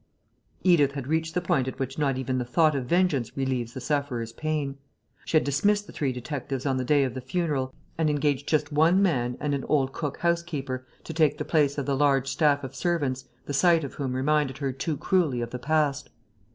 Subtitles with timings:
[0.63, 3.79] Edith had reached the point at which not even the thought of vengeance relieves the
[3.79, 4.79] sufferer's pain.
[5.25, 8.71] She had dismissed the three detectives on the day of the funeral and engaged just
[8.71, 12.63] one man and an old cook housekeeper to take the place of the large staff
[12.63, 16.09] of servants the sight of whom reminded her too cruelly of the past.